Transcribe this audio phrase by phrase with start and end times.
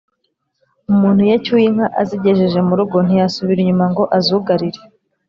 [0.91, 4.79] Umuntu iyo acyuye inka azigejeje mu rugo ntiyasubira inyuma ngo azugarire